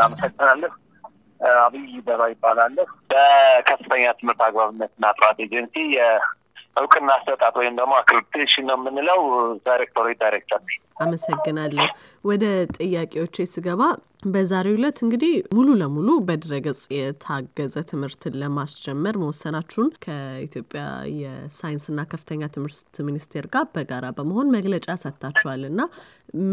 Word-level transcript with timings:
አመሰግናለሁ። 0.00 0.70
አብይ 1.60 1.92
በባ 2.06 2.22
ይባላለሁ። 2.32 2.86
በከፍተኛ 3.10 4.04
ትምህርት 4.18 4.40
አግባብነትና 4.46 5.04
ጥራት 5.18 5.38
ኤጀንሲ 5.44 5.74
የእውቅና 5.96 7.08
አሰጣጥ 7.16 7.54
ወይም 7.60 7.74
ደግሞ 7.80 7.92
accreditation 8.00 8.66
ነው 8.70 8.76
የምንለው 8.80 9.20
ዳይሬክቶሬት 9.66 10.20
ዳይሬክተር 10.24 10.60
አመሰግናለሁ። 11.02 11.86
ወደ 12.24 12.44
ጥያቄዎቼ 12.76 13.46
ስገባ 13.54 13.82
በዛሬው 14.22 14.74
ዕለት 14.76 14.98
እንግዲህ 15.04 15.30
ሙሉ 15.56 15.68
ለሙሉ 15.80 16.08
በድረገጽ 16.26 16.80
የታገዘ 16.94 17.74
ትምህርትን 17.90 18.34
ለማስጀመር 18.42 19.14
መወሰናችሁን 19.22 19.88
ከኢትዮጵያ 20.04 20.82
የሳይንስና 21.20 22.00
ከፍተኛ 22.10 22.42
ትምህርት 22.54 22.98
ሚኒስቴር 23.08 23.46
ጋር 23.54 23.64
በጋራ 23.74 24.06
በመሆን 24.18 24.52
መግለጫ 24.56 24.88
ሰጥታችኋል 25.02 25.62
እና 25.70 25.80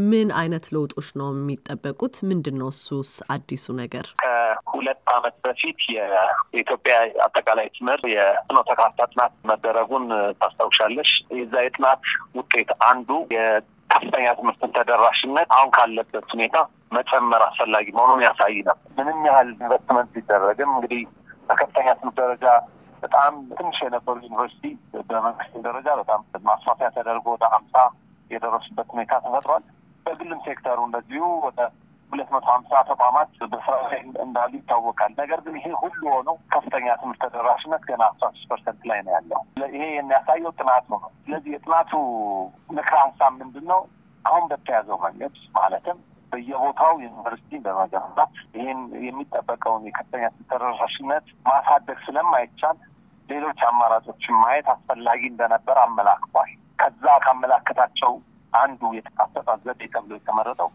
ምን 0.10 0.30
አይነት 0.40 0.66
ለውጦች 0.74 1.10
ነው 1.20 1.28
የሚጠበቁት? 1.34 2.16
ምንድን 2.30 2.56
ነው 2.62 2.70
እሱስ 2.74 3.12
አዲሱ 3.34 3.66
ነገር? 3.82 4.06
ከሁለት 4.24 5.02
ዓመት 5.16 5.36
በፊት 5.46 5.80
የኢትዮጵያ 5.96 6.96
አጠቃላይ 7.26 7.68
ትምህርት 7.78 8.06
የፍኖተ 8.14 8.70
ካርታ 8.80 9.00
ጥናት 9.12 9.34
መደረጉን 9.52 10.08
ታስታውሻለሽ። 10.42 11.12
የዛ 11.38 11.56
የጥናት 11.66 12.02
ውጤት 12.40 12.72
አንዱ 12.90 13.10
ከፍተኛ 13.90 14.26
ትምህርትን 14.38 14.72
ተደራሽነት 14.78 15.50
አሁን 15.56 15.70
ካለበት 15.76 16.26
ሁኔታ 16.34 16.58
መጨመር 16.92 17.42
አስፈላጊ 17.48 17.88
መሆኑን 17.98 18.22
ያሳይ 18.26 18.58
ነው። 18.68 18.78
ምንም 18.98 19.20
ያህል 19.30 19.50
ኢንቨስትመንት 19.56 20.10
ቢደረግም 20.16 20.72
እንግዲህ 20.76 21.02
በከፍተኛ 21.50 21.88
ትምህርት 22.00 22.18
ደረጃ 22.22 22.46
በጣም 23.04 23.34
ትንሽ 23.58 23.78
የነበሩ 23.86 24.16
ዩኒቨርሲቲ 24.24 24.64
በመንግስት 25.10 25.56
ደረጃ 25.68 25.88
በጣም 26.00 26.22
ማስፋፊያ 26.48 26.88
ተደርጎ 26.96 27.26
ወደ 27.36 27.46
ሀምሳ 27.54 27.76
የደረሱበት 28.32 28.88
ሁኔታ 28.94 29.14
ተፈጥሯል። 29.26 29.64
በግልም 30.06 30.40
ሴክተሩ 30.48 30.80
እንደዚሁ 30.88 31.26
ወደ 31.46 31.60
ሁለት 32.12 32.30
መቶ 32.34 32.46
ሀምሳ 32.52 32.82
ተቋማት 32.90 33.30
በስራ 33.52 33.76
ላይ 33.86 33.96
እንዳሉ 34.26 34.52
ይታወቃል። 34.58 35.12
ነገር 35.20 35.40
ግን 35.46 35.56
ይሄ 35.60 35.68
ሁሉ 35.82 36.02
ሆኖ 36.14 36.36
ከፍተኛ 36.54 36.88
ትምህርት 37.02 37.22
ተደራሽነት 37.26 37.84
ገና 37.90 38.04
አስራ 38.12 38.28
ሶስት 38.34 38.48
percent 38.52 38.82
ላይ 38.90 39.00
ነው 39.06 39.14
ያለው። 39.16 39.42
ይሄ 39.74 39.84
የሚያሳየው 39.94 40.54
ጥናቱ 40.60 40.88
ነው። 40.96 41.12
ስለዚህ 41.24 41.52
የጥናቱ 41.56 41.92
ምክረ 42.78 42.96
ሀሳብ 43.04 43.34
ምንድን 43.42 43.66
ነው? 43.72 43.82
አሁን 44.26 44.46
በተያዘው 44.52 44.98
መንገድ 45.04 45.36
ማለትም 45.58 45.98
በየቦታው 46.32 46.94
ዩኒቨርሲቲ 47.04 47.60
በመገንባት 47.66 48.34
ይህን 48.58 48.80
የሚጠበቀውን 49.06 49.86
የከፍተኛ 49.88 50.24
ትምህርት 50.30 50.50
ተደራሽነት 50.54 51.28
ማሳደግ 51.48 52.00
ስለማይቻል 52.08 52.78
ሌሎች 53.30 53.60
አማራጮችን 53.70 54.36
ማየት 54.42 54.68
አስፈላጊ 54.74 55.22
እንደነበር 55.30 55.78
አመላክቷል። 55.84 56.52
ከዛ 56.80 57.06
ካመላከታቸው 57.24 58.12
አንዱ 58.54 58.82
የአሰጣጥ 58.98 59.58
ዘዴ 59.66 59.82
ተብሎ 59.94 60.12
የተመረጠው 60.18 60.70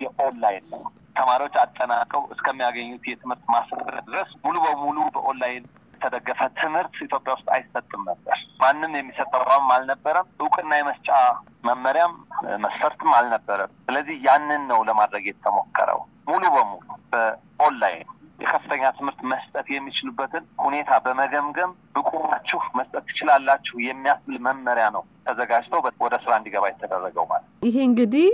የኦንላይን 0.00 0.66
ነው። 0.72 0.82
ተማሪዎች 1.16 1.54
አጠናቀው 1.62 2.22
እስከሚያገኙት 2.34 3.04
የትምህርት 3.08 3.44
ማስረጃ 3.54 3.92
ድረስ 4.08 4.30
ሙሉ 4.44 4.56
በሙሉ 4.66 4.98
በኦንላይን 5.14 5.64
የተደገፈ 5.94 6.40
ትምህርት 6.58 6.96
ኢትዮጵያ 7.06 7.32
ውስጥ 7.34 7.48
አይሰጥም 7.54 8.02
ነበር። 8.10 8.36
ማንም 8.60 8.92
የሚሰጠውም 8.96 9.66
አልነበረም። 9.76 10.28
እውቅና 10.40 10.72
የመስጫ 10.78 11.08
መመሪያም 11.64 12.12
መስፈርትም 12.64 13.10
አልነበረም። 13.16 13.72
ስለዚህ 13.86 14.16
ያንን 14.24 14.62
ነው 14.70 14.80
ለማድረግ 14.88 15.24
የተሞከረው 15.28 16.00
ሙሉ 16.26 16.44
በሙሉ 16.54 16.84
በኦንላይን 17.12 18.06
የከፍተኛ 18.38 18.84
ትምህርት 18.96 19.20
መስጠት 19.30 19.66
የሚችሉበትን 19.72 20.44
ሁኔታ 20.64 20.90
በመገምገም 21.04 21.70
ብቁ 21.96 22.10
ናችሁ 22.32 22.60
መስጠት 22.78 23.04
ትችላላችሁ 23.08 23.76
የሚያስብል 23.84 24.36
መመሪያ 24.46 24.86
ነው 24.96 25.02
ተዘጋጅቶ 25.26 25.72
ወደ 26.04 26.14
ስራ 26.24 26.32
እንዲገባ 26.38 26.64
የተደረገው 26.70 27.24
ማለት 27.30 27.46
ይሄ 27.62 27.76
እንግዲህ 27.88 28.28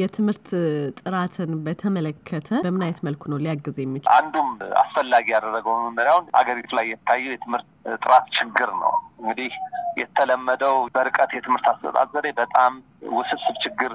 የትምህርት 0.00 0.48
ጥራትን 1.00 1.50
በተመለከተ 1.66 2.50
በምን 2.66 2.84
አይነት 2.86 3.00
መልኩ 3.08 3.22
ነው 3.32 3.40
ሊያግዝ 3.44 3.78
የሚችል? 3.82 4.12
አንዱም 4.18 4.48
አስፈላጊ 4.82 5.26
ያደረገው 5.34 5.76
መመሪያውን 5.86 6.28
አገሪቱ 6.40 6.70
ላይ 6.78 6.86
የታየው 6.92 7.34
የትምህርት 7.34 7.68
ጥራት 7.98 8.26
ችግር 8.38 8.70
ነው። 8.82 8.92
እንግዲህ 9.20 9.52
የተለመደው 10.00 10.76
በርቀት 10.94 11.30
የትምህርት 11.34 11.66
አሰጣጥ 11.70 12.08
ዘዴ 12.14 12.28
በጣም 12.40 12.72
ውስብስብ 13.18 13.56
ችግር 13.64 13.92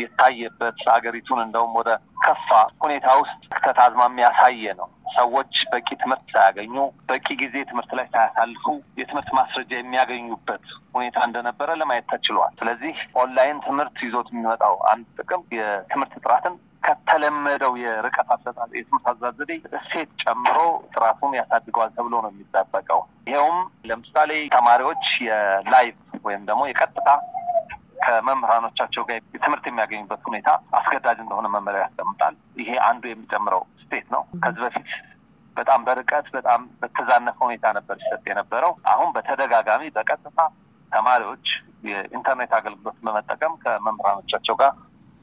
የታየበት 0.00 0.78
ሀገሪቱን 0.92 1.40
እንደውም 1.44 1.74
ወደ 1.78 1.90
ከፋ 2.24 2.48
ሁኔታ 2.82 3.08
ውስጥ 3.20 3.40
የመክተት 3.56 3.78
አዝማሚያ 3.84 4.26
ያሳየ 4.28 4.72
ነው። 4.80 4.88
ሰዎች 5.14 5.52
በቂ 5.72 5.88
ትምህርት 6.00 6.26
ሳያገኙ 6.32 6.74
በቂ 7.08 7.26
ጊዜ 7.40 7.56
ትምህርት 7.70 7.92
ላይ 7.98 8.06
ሳያሳልፉ 8.12 8.64
የትምህርት 8.98 9.30
ማስረጃ 9.38 9.70
የሚያገኙበት 9.78 10.64
ሁኔታ 10.94 11.18
እንደነበረ 11.28 11.76
ለማየት 11.80 12.06
ተችሏል። 12.12 12.52
ስለዚህ 12.60 12.94
ኦንላይን 13.22 13.58
ትምህርት 13.66 13.98
ይዞት 14.06 14.30
የሚመጣው 14.32 14.76
አንድ 14.92 15.06
ጥቅም 15.18 15.42
የትምህርት 15.58 16.14
ጥራትን 16.24 16.56
ከተለመደው 16.82 17.72
የርቀት 17.80 18.28
አሰጣጥ 18.34 18.70
የትምህርት 18.74 19.06
አሰጣጥ 19.12 19.48
እሴት 19.78 20.10
ጨምሮ 20.22 20.58
ጥራቱን 20.92 21.32
ያሳድገዋል 21.38 21.90
ተብሎ 21.96 22.14
ነው 22.24 22.30
የሚጠበቀው። 22.32 23.00
ይኸውም 23.28 23.58
ለምሳሌ 23.84 24.30
ተማሪዎች 24.54 25.04
የ 25.26 25.49
live 25.49 25.96
ወይም 26.24 26.44
ደግሞ 26.50 26.62
የቀጥታ 26.68 27.08
ከመምህራኖቻቸው 27.98 29.02
ጋር 29.08 29.18
ትምህርት 29.36 29.64
የሚያገኙበት 29.68 30.22
ሁኔታ 30.28 30.48
አስገዳጅ 30.78 31.18
እንደሆነ 31.24 31.46
መመሪያ 31.54 31.82
ያስቀምጣል። 31.84 32.34
ይሄ 32.60 32.70
አንዱ 32.88 33.04
የሚጨምረው 33.08 33.62
እሴት 33.82 34.06
ነው። 34.14 34.22
ከዚህ 34.42 34.62
በፊት 34.66 34.88
በጣም 35.56 35.80
በርቀት 35.86 36.26
በጣም 36.34 36.60
በተዛነፈ 36.80 37.36
ሁኔታ 37.46 37.66
ነበር 37.78 37.96
ሲሰጥ 38.02 38.24
የነበረው። 38.30 38.72
አሁን 38.90 39.08
በተደጋጋሚ 39.14 39.84
በቀጥታ 39.96 40.38
ተማሪዎች 40.92 41.46
የኢንተርኔት 41.84 42.52
አገልግሎት 42.58 42.98
በመጠቀም 43.06 43.52
ከመምህራኖቻቸው 43.64 44.54
ጋር 44.56 44.72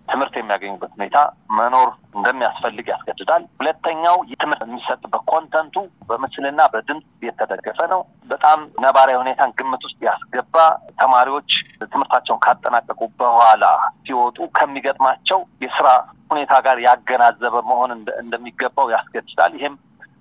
ትምህርት 0.08 0.36
የሚያገኙበት 0.38 0.92
ሁኔታ 0.96 1.18
መኖር 1.58 1.88
እንደሚያስፈልግ 2.18 2.88
ያስገድዳል። 2.92 3.44
ሁለተኛው 3.60 4.18
ትምህርት 4.42 4.62
የሚሰጥበት 4.66 5.24
content 5.32 5.66
ኡ 5.66 5.76
በምስልና 6.10 6.62
በድምፅ 6.74 7.08
የተደገፈ 7.28 7.80
ነው። 7.94 8.02
በጣም 8.32 8.60
ነባራዊ 8.86 9.18
ሁኔታን 9.22 9.56
ግምት 9.60 9.84
ውስጥ 9.88 10.00
ያስገባ 10.08 10.56
ተማሪዎች 11.02 11.50
ትምህርታቸውን 11.86 12.44
ካጠናቀቁ 12.46 13.02
በኋላ 13.20 13.66
ሲወጡ 14.06 14.38
ከሚገጥማቸው 14.58 15.42
የስራ 15.66 15.88
ሁኔታ 16.32 16.54
ጋር 16.66 16.78
ያገናዘበ 16.88 17.56
መሆን 17.70 17.92
እንደሚገባው 18.24 18.88
ያስገድዳል። 18.96 19.54
ይህም 19.60 19.76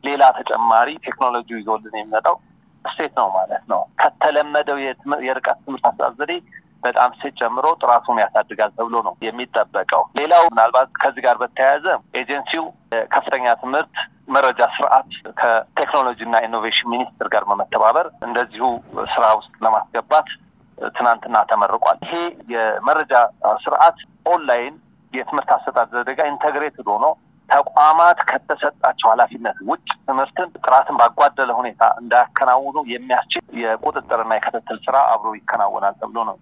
ሌላ 0.04 0.24
ተጨማሪ 0.38 0.88
ቴክኖሎጂ 1.06 1.48
ይዞልን 1.58 1.94
የሚመጣው 1.94 2.36
እሴት 2.84 3.12
ነው 3.18 3.28
ማለት 3.36 3.62
ነው። 3.70 3.80
ከተለመደው 4.00 4.78
የርቀት 5.28 5.58
ትምህርት 5.64 5.86
አሰጣጥ 5.90 6.12
ዘዴ 6.18 6.32
በጣም 6.84 7.10
ሴት 7.20 7.34
ጨምሮ 7.40 7.66
ጥራቱን 7.80 8.20
ያሳድጋል 8.22 8.72
ተብሎ 8.78 8.96
ነው 9.06 9.14
የሚጠበቀው። 9.26 10.02
ሌላው 10.18 10.44
ምናልባት 10.50 10.90
ከዚህ 11.02 11.24
ጋር 11.26 11.36
በተያያዘ 11.42 11.86
ኤጀንሲው 12.20 12.64
ከፍተኛ 13.14 13.54
ትምህርት 13.62 13.94
መረጃ 14.28 14.60
ስርዓት 14.76 15.08
ከቴክኖሎጂና 15.40 16.34
ኢኖቬሽን 16.46 16.90
ሚኒስቴር 16.92 17.28
ጋር 17.34 17.44
በመተባበር 17.48 18.06
እንደዚሁ 18.28 18.66
ስራ 19.14 19.24
ውስጥ 19.38 19.52
ለማስገባት 19.64 20.28
ትናንትና 20.78 21.36
ተመርቋል። 21.50 21.98
ይሄ 22.04 22.14
የመረጃ 22.54 23.12
ስርዓት 23.64 23.98
ኦንላይን 24.26 24.74
የትምህርት 25.12 25.50
አሰጣጥ 25.56 25.88
ዘዴ 25.92 26.10
ጋር 26.18 26.26
integrated 26.32 26.88
ሆኖ 26.92 27.04
ተቋማት 27.54 28.18
ከተሰጣቸው 28.30 29.08
ኃላፊነት 29.12 29.58
ውጭ 29.70 29.86
ትምህርትን 30.08 30.48
ጥራትን 30.58 30.98
ባጓደለ 31.00 31.50
ሁኔታ 31.60 31.82
እንዳያከናውኑ 32.00 32.76
የሚያስችል 32.92 33.42
የቁጥጥርና 33.62 34.32
የክትትል 34.38 34.78
ስራ 34.86 34.96
አብሮ 35.12 35.32
ይከናወናል 35.38 35.96
ተብሎ 36.00 36.18
ነው 36.30 36.36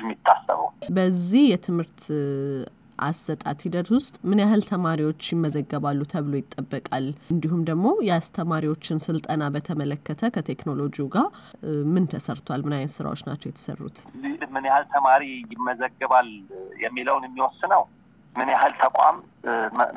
የሚታሰበው። 0.00 0.68
በዚህ 0.98 1.44
የትምህርት 1.52 2.00
አሰጣጥ 2.98 3.58
ሂደት 3.64 3.88
ውስጥ 3.94 4.14
ምን 4.28 4.38
ያህል 4.42 4.62
ተማሪዎች 4.70 5.22
ይመዘገባሉ 5.32 6.00
ተብሎ 6.12 6.34
ይጠበቃል? 6.38 7.06
እንዲሁም 7.32 7.60
ደግሞ 7.70 7.86
የአስተማሪዎችን 8.08 9.02
ስልጠና 9.06 9.42
በተመለከተ 9.54 10.30
ከቴክኖሎጂው 10.36 11.08
ጋር 11.14 11.26
ምን 11.92 12.06
ተሰርቷል? 12.12 12.62
ምን 12.66 12.76
አይነት 12.78 12.94
ስራዎች 12.94 13.22
ናቸው 13.28 13.48
የተሰሩት? 13.50 13.98
ምን 14.54 14.64
ያህል 14.70 14.86
ተማሪ 14.94 15.22
ይመዘገባል 15.54 16.30
የሚለውን 16.84 17.26
የሚወስነው 17.28 17.82
ምን 18.36 18.48
ያህል 18.52 18.72
ተቋም 18.80 19.16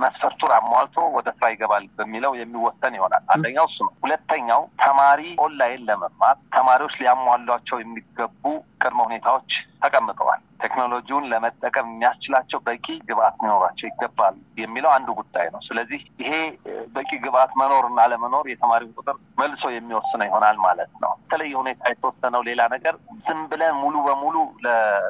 መስፈርቱን 0.01 0.51
አሟልቶ 0.57 0.97
ወደ 1.15 1.27
ስራ 1.37 1.45
ይገባል 1.51 1.85
በሚለው 1.97 2.33
የሚወሰን 2.39 2.97
ይሆናል። 2.97 3.23
አንደኛው 3.33 3.65
እሱ 3.69 3.77
ነው። 3.85 3.93
ሁለተኛው 4.03 4.61
ተማሪ 4.83 5.21
ኦንላይን 5.45 5.81
ለመማር 5.89 6.35
ተማሪዎች 6.55 6.95
ሊያሟሏቸው 7.01 7.79
የሚገቡ 7.81 8.43
ቅድመ 8.81 8.99
ሁኔታዎች 9.07 9.49
ተቀምጠዋል። 9.83 10.41
ቴክኖሎጂውን 10.63 11.27
ለመጠቀም 11.31 11.89
የሚያስችላቸው 11.89 12.59
በቂ 12.65 12.87
ግብአት 13.09 13.35
ሊኖራቸው 13.43 13.85
ይገባል 13.89 14.33
የሚለው 14.61 14.91
አንዱ 14.95 15.09
ጉዳይ 15.19 15.47
ነው። 15.53 15.61
ስለዚህ 15.67 16.01
ይሄ 16.21 16.31
በቂ 16.95 17.11
ግብአት 17.25 17.51
መኖርና 17.61 17.99
አለመኖር 18.05 18.47
የተማሪውን 18.51 18.95
ቁጥር 18.99 19.17
መልሶ 19.41 19.63
የሚወስነው 19.73 20.27
ይሆናል 20.29 20.57
ማለት 20.65 20.91
ነው። 21.03 21.13
በተለየ 21.21 21.53
ሁኔታ 21.61 21.83
የተወሰነው 21.91 22.43
ሌላ 22.49 22.61
ነገር 22.75 22.95
ዝም 23.27 23.41
ብለን 23.51 23.75
ሙሉ 23.81 23.95
በሙሉ 24.07 24.35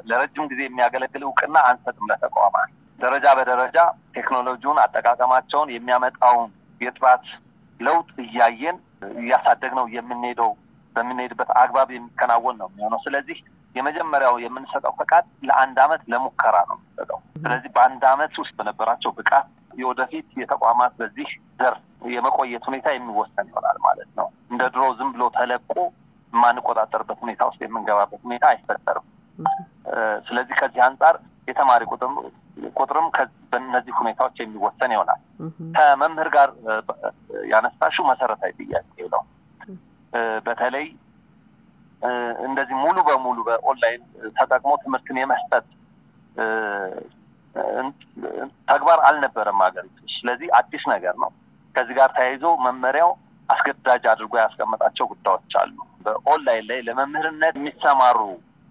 ለረጅም 0.10 0.50
ጊዜ 0.52 0.62
የሚያገለግል 0.68 1.26
እውቅና 1.28 1.58
አንሰጥም 1.70 2.10
ለተቋማት 2.12 2.70
ደረጃ 3.00 3.28
በደረጃ 3.40 3.78
ቴክኖሎጂውን 4.14 4.80
አጠቃቀማቸውን 4.84 5.70
የሚያመጣውን 5.76 6.50
የጥራት 6.82 7.26
ለውጥ 7.80 8.10
እያየን 8.26 8.78
እያሳደግ 9.20 9.72
ነው 9.80 9.86
የምንሄደው 9.96 10.52
በምንሄድበት 10.96 11.50
አግባብ 11.62 11.90
የሚከናወን 11.94 12.56
ነው 12.62 12.68
የሚሆነው። 12.72 13.00
ስለዚህ 13.06 13.38
የመጀመሪያው 13.76 14.36
የምንሰጠው 14.44 14.94
ፈቃድ 15.00 15.26
ለአንድ 15.48 15.78
አመት 15.84 16.02
ለሙከራ 16.12 16.56
ነው 16.70 16.78
የምንሰጠው። 16.78 17.20
ስለዚህ 17.38 17.70
በአንድ 17.76 18.04
አመት 18.12 18.34
ውስጥ 18.42 18.54
በነበራቸው 18.60 19.12
ብቃት 19.20 19.48
የወደፊት 19.74 20.28
የተቋማት 20.42 20.94
በዚህ 21.00 21.30
ዘርፍ 21.60 21.82
የመቆየት 22.14 22.64
ሁኔታ 22.70 22.88
የሚወሰን 22.94 23.48
ይሆናል 23.52 23.78
ማለት 23.86 24.10
ነው። 24.20 24.28
እንደ 24.52 24.64
ድሮ 24.74 24.84
ዝም 25.00 25.10
ብሎ 25.16 25.24
ተለቆ 25.38 25.74
የማንቆጣጠርበት 26.34 27.20
ሁኔታ 27.24 27.42
ውስጥ 27.50 27.62
የምንገባበት 27.66 28.22
ሁኔታ 28.28 28.46
አይፈጠርም። 28.52 29.06
ስለዚህ 30.28 30.56
ከዚህ 30.60 30.82
አንጻር 30.88 31.16
የተማሪ 31.48 31.84
ቁጥርም 32.80 33.08
በእነዚህ 33.52 33.94
ሁኔታዎች 34.00 34.38
የሚወሰን 34.40 34.92
ይሆናል። 34.96 35.22
ከመምህር 35.76 36.30
ጋር 36.36 36.50
ያነሳሽው 37.52 38.06
መሰረታዊ 38.10 38.52
ጥያቄ 38.62 38.86
ነው። 39.14 39.24
በተለይ 40.46 40.88
እንደዚህ 42.48 42.76
ሙሉ 42.84 42.98
በሙሉ 43.08 43.38
በኦንላይን 43.48 44.04
ተጠቅሞ 44.38 44.72
ትምህርትን 44.84 45.18
የመስጠት 45.22 45.66
ተግባር 48.70 49.00
አልነበረም 49.08 49.64
ሀገሪቱ። 49.66 49.98
ስለዚህ 50.16 50.50
አዲስ 50.60 50.84
ነገር 50.94 51.16
ነው። 51.24 51.32
ከዚህ 51.76 51.96
ጋር 52.00 52.10
ተያይዞ 52.18 52.46
መመሪያው 52.66 53.12
አስገዳጅ 53.50 54.04
አድርጎ 54.12 54.34
ያስቀመጣቸው 54.42 55.06
ጉዳዮች 55.12 55.54
አሉ። 55.62 55.76
በኦንላይን 56.06 56.66
ላይ 56.70 56.80
ለመምህርነት 56.88 57.56
የሚሰማሩ 57.60 58.20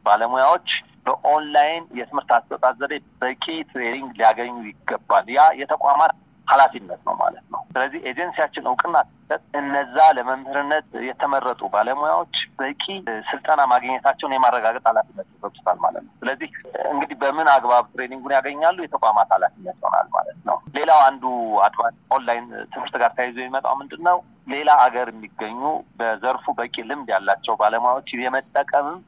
ባለሙያዎች 0.07 0.69
በኦንላይን 1.09 1.85
የትምህርት 1.99 2.31
አሰጣጥ 2.37 2.73
ዘዴ 2.81 2.95
በቂ 3.21 3.45
training 3.71 4.11
ሊያገኙ 4.19 4.55
ይገባል። 4.69 5.27
ያ 5.37 5.45
የተቋማት 5.61 6.13
ኃላፊነት 6.49 7.01
ነው 7.07 7.15
ማለት 7.21 7.45
ነው። 7.53 7.61
ስለዚህ 7.71 8.01
ኤጀንሲያችን 8.11 8.69
እውቅና 8.71 8.97
ሲሰጥ 9.11 9.41
እነዛ 9.61 9.97
ለመምህርነት 10.17 10.87
የተመረጡ 11.09 11.61
ባለሙያዎች 11.75 12.37
በቂ 12.59 12.85
ስልጠና 13.29 13.61
ማግኘታቸውን 13.73 14.35
የማረጋገጥ 14.37 14.85
ኃላፊነት 14.91 15.27
ይሰጡታል 15.33 15.79
ማለት 15.85 16.03
ነው። 16.07 16.13
ስለዚህ 16.21 16.49
እንግዲህ 16.93 17.17
በምን 17.23 17.49
አግባብ 17.55 17.85
training 17.93 18.22
ኡን 18.22 18.37
ያገኛሉ 18.37 18.79
የተቋማት 18.83 19.29
ኃላፊነት 19.37 19.77
ይሆናል 19.79 20.09
ማለት 20.17 20.39
ነው። 20.49 20.57
ሌላው 20.79 21.01
አንዱ 21.09 21.25
advantage 21.67 21.99
online 22.17 22.47
ትምህርት 22.73 22.97
ጋር 23.03 23.13
ተያይዞ 23.17 23.39
የሚመጣው 23.41 23.77
ምንድን 23.81 24.03
ነው? 24.09 24.19
ሌላ 24.49 24.71
ሀገር 24.83 25.07
የሚገኙ 25.13 25.61
በዘርፉ 25.99 26.45
በቂ 26.59 26.77
ልምድ 26.91 27.09
ያላቸው 27.15 27.55
ባለሙያዎች 27.61 28.09
የመጠቀምም 28.19 28.99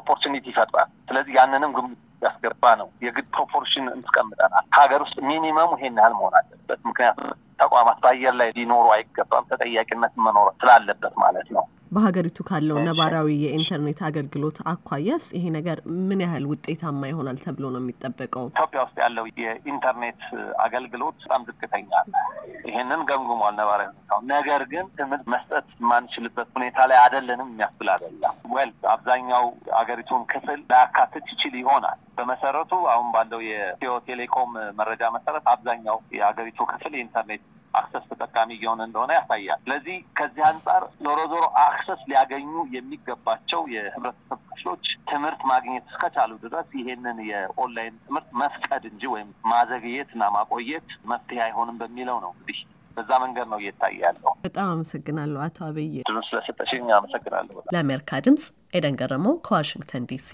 opportunity 0.00 0.46
ይፈጥራል። 0.52 0.90
ስለዚህ 1.08 1.32
ያንንም 1.38 1.72
ግምት 1.76 2.00
ያስገባ 2.22 2.64
ነው። 2.80 2.88
የግድ 3.04 3.26
proportion 3.34 3.86
አስቀምጠናል። 3.94 4.66
ሀገር 4.78 5.00
ውስጥ 5.06 5.16
minimum 5.28 5.61
ኡ 5.61 5.70
ይሄን 5.78 5.96
ያህል 6.00 6.14
መሆን 6.18 6.34
አለበት። 6.38 6.61
ምክንያቱም 6.84 7.30
ተቋማት 7.58 7.98
በአየር 8.00 8.34
ላይ 8.34 8.48
ሊኖሩ 8.56 8.86
አይገባም። 8.90 9.48
ተጠያቂነት 9.50 10.14
መኖር 10.18 10.48
ስላለበት 10.60 11.14
ማለት 11.16 11.48
ነው። 11.50 11.64
በሀገሪቱ 11.92 12.38
ካለው 12.48 12.76
ነባራዊ 12.86 13.28
የኢንተርኔት 13.42 13.98
አገልግሎት 14.06 14.58
አኳያስ 14.70 15.24
ይሄ 15.36 15.44
ነገር 15.56 15.78
ምን 16.08 16.20
ያህል 16.24 16.44
ውጤታማ 16.50 17.02
ይሆናል 17.10 17.38
ተብሎ 17.44 17.64
ነው 17.74 17.80
የሚጠበቀው? 17.82 18.44
ኢትዮጵያ 18.52 18.80
ውስጥ 18.86 18.96
ያለው 19.04 19.24
የኢንተርኔት 19.42 20.22
አገልግሎት 20.66 21.18
በጣም 21.24 21.44
ዝቅተኛ 21.48 21.90
ይሄንን 22.66 23.02
ገምግሟል 23.10 23.54
ነባራዊ 23.58 23.88
ሁኔታው። 23.90 24.20
ነገር 24.32 24.62
ግን 24.72 24.86
ትምህርት 24.98 25.26
መስጠት 25.34 25.68
የማንችልበት 25.78 26.48
ሁኔታ 26.56 26.78
ላይ 26.90 26.98
አይደለንም 27.04 27.50
የሚያስብል 27.52 27.90
አይደለም። 27.94 28.34
ወል 28.54 28.72
አብዛኛው 28.94 29.44
አገሪቱን 29.80 30.24
ክፍል 30.32 30.60
ላያካትት 30.72 31.26
ይችል 31.34 31.56
ይሆናል። 31.62 31.98
በመሰረቱ 32.16 32.72
አሁን 32.92 33.08
ባለው 33.14 33.40
የኢትዮ 33.46 33.92
ቴሌኮም 34.08 34.50
መረጃ 34.80 35.02
መሰረት 35.14 35.46
አብዛኛው 35.52 35.98
የሀገሪቱ 36.16 36.60
ክፍል 36.72 36.92
የኢንተርኔት 36.96 37.42
access 37.74 38.04
ተጠቃሚ 38.12 38.50
እየሆነ 38.56 38.80
እንደሆነ 38.88 39.10
ያሳያል። 39.18 39.60
ስለዚህ 39.64 39.96
ከዚህ 40.18 40.42
አንጻር 40.48 40.82
ዞሮ 41.04 41.18
ዞሮ 41.32 41.44
access 41.62 42.00
ሊያገኙ 42.10 42.48
የሚገባቸው 42.76 43.62
የህብረተሰብ 43.74 44.40
ክፍሎች 44.52 44.84
ትምህርት 45.12 45.40
ማግኘት 45.50 45.86
እስከቻሉ 45.90 46.32
ድረስ 46.44 46.68
ይሄንን 46.80 47.18
የኦንላይን 47.30 47.96
ትምህርት 48.04 48.28
መፍቀድ 48.42 48.84
እንጂ 48.90 49.02
ወይም 49.14 49.30
ማዘግየት 49.52 50.10
እና 50.16 50.30
ማቆየት 50.36 50.88
መፍትሄ 51.12 51.40
አይሆንም 51.46 51.80
በሚለው 51.82 52.18
ነው 52.24 52.32
እንግዲህ 52.34 52.60
በዛ 52.96 53.10
መንገድ 53.22 53.46
ነው 53.52 53.58
እየታየ 53.62 53.98
ያለው። 54.04 54.32
በጣም 54.44 54.66
አመሰግናለሁ 54.72 55.40
አቶ 55.46 55.58
አብይ 55.68 55.88
ድምፅ 56.08 56.26
ስለሰጠሽኝ 56.30 56.86
አመሰግናለሁ። 56.98 57.56
ለአሜሪካ 57.74 58.20
ድምፅ 58.26 58.44
ኤደን 58.74 58.98
ገረመው 59.00 59.36
ከዋሽንግተን 59.46 60.06
ዲሲ 60.10 60.30